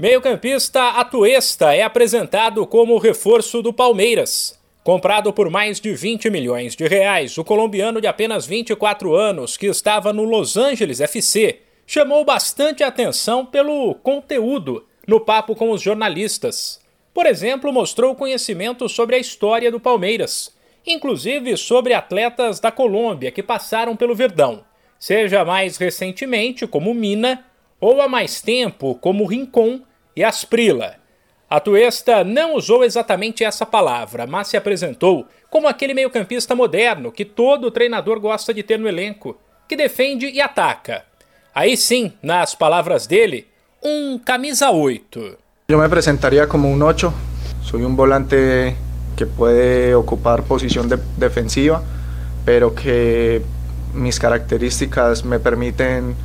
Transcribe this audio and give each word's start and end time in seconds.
Meio-campista 0.00 0.90
Atuesta 0.90 1.74
é 1.74 1.82
apresentado 1.82 2.64
como 2.68 2.98
reforço 2.98 3.60
do 3.60 3.72
Palmeiras. 3.72 4.56
Comprado 4.84 5.32
por 5.32 5.50
mais 5.50 5.80
de 5.80 5.92
20 5.92 6.30
milhões 6.30 6.76
de 6.76 6.86
reais, 6.86 7.36
o 7.36 7.42
colombiano 7.42 8.00
de 8.00 8.06
apenas 8.06 8.46
24 8.46 9.12
anos, 9.16 9.56
que 9.56 9.66
estava 9.66 10.12
no 10.12 10.22
Los 10.22 10.56
Angeles 10.56 11.00
FC, 11.00 11.62
chamou 11.84 12.24
bastante 12.24 12.84
atenção 12.84 13.44
pelo 13.44 13.92
conteúdo 13.96 14.86
no 15.04 15.18
papo 15.18 15.56
com 15.56 15.72
os 15.72 15.82
jornalistas. 15.82 16.80
Por 17.12 17.26
exemplo, 17.26 17.72
mostrou 17.72 18.14
conhecimento 18.14 18.88
sobre 18.88 19.16
a 19.16 19.18
história 19.18 19.68
do 19.68 19.80
Palmeiras, 19.80 20.56
inclusive 20.86 21.56
sobre 21.56 21.92
atletas 21.92 22.60
da 22.60 22.70
Colômbia 22.70 23.32
que 23.32 23.42
passaram 23.42 23.96
pelo 23.96 24.14
Verdão, 24.14 24.64
seja 24.96 25.44
mais 25.44 25.76
recentemente 25.76 26.68
como 26.68 26.94
Mina 26.94 27.44
ou 27.80 28.00
há 28.00 28.06
mais 28.06 28.40
tempo 28.40 28.94
como 28.94 29.26
Rincon 29.26 29.87
e 30.18 30.24
Asprila. 30.24 30.96
A 31.48 31.60
Tuesta 31.60 32.24
não 32.24 32.56
usou 32.56 32.82
exatamente 32.82 33.44
essa 33.44 33.64
palavra, 33.64 34.26
mas 34.26 34.48
se 34.48 34.56
apresentou 34.56 35.26
como 35.48 35.68
aquele 35.68 35.94
meio-campista 35.94 36.56
moderno 36.56 37.12
que 37.12 37.24
todo 37.24 37.70
treinador 37.70 38.18
gosta 38.18 38.52
de 38.52 38.64
ter 38.64 38.78
no 38.78 38.88
elenco, 38.88 39.38
que 39.68 39.76
defende 39.76 40.26
e 40.26 40.40
ataca. 40.40 41.04
Aí 41.54 41.76
sim, 41.76 42.12
nas 42.20 42.54
palavras 42.54 43.06
dele, 43.06 43.46
um 43.82 44.18
camisa 44.18 44.70
8. 44.70 45.38
Eu 45.68 45.78
me 45.78 45.84
apresentaria 45.84 46.46
como 46.48 46.68
um 46.68 46.84
8. 46.84 47.14
Sou 47.62 47.78
um 47.80 47.94
volante 47.94 48.74
que 49.16 49.24
pode 49.24 49.94
ocupar 49.94 50.42
posição 50.42 50.86
de 50.86 50.96
defensiva, 51.16 51.82
pero 52.44 52.72
que 52.72 53.40
mis 53.94 54.18
características 54.18 55.22
me 55.22 55.38
permiten 55.38 56.16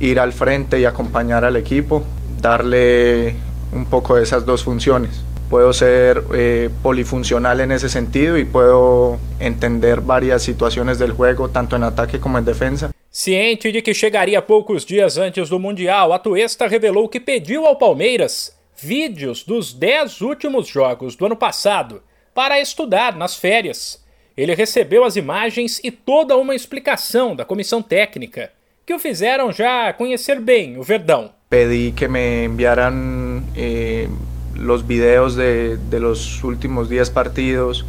ir 0.00 0.18
al 0.18 0.32
frente 0.32 0.80
y 0.80 0.84
acompañar 0.84 1.44
al 1.44 1.56
equipo 1.56 2.04
darle 2.42 3.36
un 3.72 3.86
poco 3.86 4.16
de 4.16 4.24
esas 4.24 4.44
dos 4.44 4.64
funciones. 4.64 5.22
Puedo 5.48 5.72
ser 5.72 6.24
eh, 6.34 6.70
polifuncional 6.82 7.60
en 7.60 7.72
ese 7.72 7.88
sentido 7.88 8.38
y 8.38 8.44
puedo 8.44 9.18
entender 9.38 10.00
varias 10.00 10.42
situaciones 10.42 10.98
del 10.98 11.12
juego, 11.12 11.50
tanto 11.50 11.76
en 11.76 11.84
ataque 11.84 12.18
como 12.18 12.38
en 12.38 12.44
defensa. 12.44 12.90
Ciente 13.10 13.70
de 13.70 13.82
que 13.82 13.94
chegaria 13.94 14.46
poucos 14.46 14.86
dias 14.86 15.18
antes 15.18 15.50
do 15.50 15.58
Mundial, 15.58 16.12
a 16.12 16.18
Tuesta 16.18 16.66
revelou 16.66 17.08
que 17.08 17.20
pediu 17.20 17.66
ao 17.66 17.76
Palmeiras 17.76 18.56
vídeos 18.82 19.44
dos 19.44 19.74
10 19.74 20.22
últimos 20.22 20.66
jogos 20.66 21.14
do 21.14 21.26
ano 21.26 21.36
passado 21.36 22.02
para 22.34 22.58
estudar 22.58 23.14
nas 23.14 23.36
férias. 23.36 24.02
Ele 24.34 24.54
recebeu 24.54 25.04
as 25.04 25.16
imagens 25.16 25.78
e 25.84 25.90
toda 25.90 26.36
uma 26.38 26.54
explicação 26.54 27.36
da 27.36 27.44
comissão 27.44 27.82
técnica, 27.82 28.50
que 28.84 28.94
o 28.94 28.98
fizeram 28.98 29.52
já 29.52 29.92
conhecer 29.92 30.40
bem 30.40 30.78
o 30.78 30.82
Verdão. 30.82 31.30
pedí 31.48 31.92
que 31.92 32.08
me 32.08 32.44
enviaran 32.44 33.44
eh, 33.54 34.08
los 34.54 34.86
videos 34.86 35.36
de, 35.36 35.78
los 36.00 36.42
últimos 36.44 36.88
10 36.88 37.10
partidos 37.10 37.84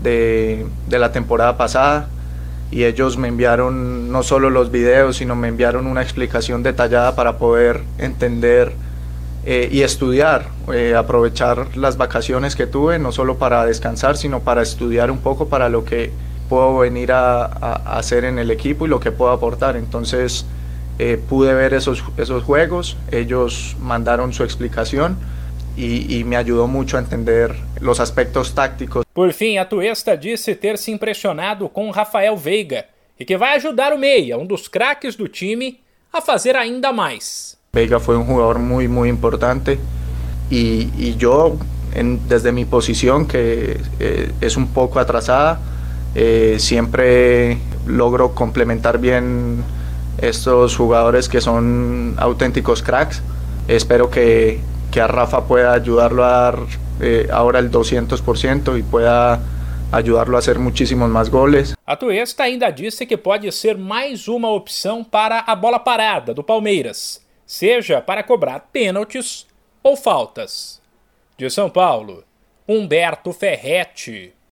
de, 0.00 0.66
de, 0.88 0.98
la 0.98 1.10
temporada 1.10 1.56
pasada 1.56 2.08
y 2.70 2.84
ellos 2.84 3.18
me 3.18 3.28
enviaron 3.28 4.10
no 4.10 4.22
solo 4.22 4.50
los 4.50 4.70
videos, 4.70 5.16
sino 5.16 5.34
me 5.34 5.48
enviaron 5.48 5.86
una 5.86 6.00
explicación 6.00 6.62
detallada 6.62 7.14
para 7.16 7.38
poder 7.38 7.82
entender 7.98 8.72
eh, 9.44 9.68
y 9.72 9.82
estudiar, 9.82 10.46
eh, 10.72 10.94
aprovechar 10.96 11.76
las 11.76 11.96
vacaciones 11.96 12.54
que 12.54 12.68
tuve, 12.68 13.00
no 13.00 13.10
solo 13.10 13.38
para 13.38 13.66
descansar, 13.66 14.16
sino 14.16 14.40
para 14.40 14.62
estudiar 14.62 15.10
un 15.10 15.18
poco 15.18 15.48
para 15.48 15.68
lo 15.68 15.84
que 15.84 16.12
puedo 16.52 16.80
venir 16.80 17.12
a, 17.12 17.46
a, 17.46 17.96
hacer 17.96 18.26
en 18.26 18.38
el 18.38 18.50
equipo 18.50 18.84
y 18.84 18.88
lo 18.90 19.00
que 19.00 19.10
puedo 19.10 19.30
aportar. 19.30 19.74
Entonces, 19.74 20.44
eh, 20.98 21.18
pude 21.26 21.54
ver 21.54 21.72
esos, 21.72 22.04
esos 22.18 22.44
juegos, 22.44 22.98
ellos 23.10 23.74
mandaron 23.80 24.34
su 24.34 24.44
explicación 24.44 25.16
y, 25.78 26.22
me 26.24 26.36
ayudou 26.36 26.68
muito 26.68 26.98
a 26.98 27.00
entender 27.00 27.56
os 27.80 28.00
aspectos 28.00 28.52
táticos. 28.52 29.06
Por 29.14 29.32
fim, 29.32 29.56
a 29.56 29.64
Tuesta 29.64 30.14
disse 30.14 30.54
ter 30.54 30.76
se 30.76 30.90
impressionado 30.90 31.70
com 31.70 31.90
Rafael 31.90 32.36
Veiga 32.36 32.84
e 33.18 33.24
que 33.24 33.38
vai 33.38 33.56
ajudar 33.56 33.94
o 33.94 33.98
Meia, 33.98 34.36
um 34.36 34.44
dos 34.44 34.68
craques 34.68 35.16
do 35.16 35.28
time, 35.28 35.80
a 36.12 36.20
fazer 36.20 36.54
ainda 36.54 36.92
mais. 36.92 37.56
Veiga 37.72 37.98
foi 37.98 38.18
um 38.18 38.26
jogador 38.26 38.58
muito, 38.58 38.92
muito 38.92 39.10
importante 39.10 39.80
e, 40.50 40.90
e 40.98 41.16
eu, 41.18 41.58
desde 42.28 42.52
minha 42.52 42.66
posição, 42.66 43.24
que 43.24 43.78
eh, 43.98 44.28
é 44.38 44.58
um 44.58 44.66
pouco 44.66 44.98
atrasada, 44.98 45.71
eh, 46.14 46.56
sempre 46.58 47.58
logro 47.86 48.34
complementar 48.34 48.98
bem 48.98 49.62
estos 50.18 50.74
jugadores 50.74 51.28
que 51.28 51.40
son 51.40 52.14
auténticos 52.18 52.82
cracks. 52.82 53.22
Espero 53.68 54.10
que, 54.10 54.60
que 54.90 55.00
a 55.00 55.06
Rafa 55.06 55.46
pueda 55.46 55.72
ayudarlo 55.72 56.24
a 56.24 56.28
dar 56.28 56.58
eh, 57.00 57.28
ahora 57.32 57.58
el 57.58 57.70
200% 57.70 58.78
y 58.78 58.82
pueda 58.82 59.40
ayudarlo 59.90 60.36
a 60.36 60.40
hacer 60.40 60.58
muchísimos 60.58 61.08
más 61.10 61.30
goles. 61.30 61.74
A 61.86 61.96
Tuesta 61.96 62.44
ainda 62.44 62.70
disse 62.70 63.06
que 63.06 63.16
pode 63.16 63.50
ser 63.52 63.76
mais 63.76 64.26
uma 64.26 64.50
opção 64.50 65.04
para 65.04 65.40
a 65.40 65.54
bola 65.54 65.78
parada 65.78 66.32
do 66.32 66.42
Palmeiras, 66.42 67.20
seja 67.46 68.00
para 68.00 68.22
cobrar 68.22 68.68
pênaltis 68.72 69.46
ou 69.82 69.96
faltas. 69.96 70.80
De 71.36 71.48
São 71.50 71.68
Paulo, 71.68 72.24
Humberto 72.68 73.32
Ferretti. 73.32 74.32